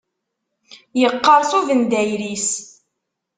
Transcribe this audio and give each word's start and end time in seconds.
Yeqqerṣ 0.99 1.51
ubendayer-is. 1.59 2.49